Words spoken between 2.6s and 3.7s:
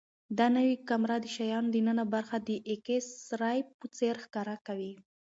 ایکس ری